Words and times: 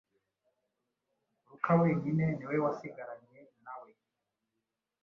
Luka 1.47 1.71
wenyine 1.81 2.25
ni 2.37 2.45
we 2.49 2.55
wasigaranye 2.65 3.39
na 3.63 3.73
we 3.81 3.91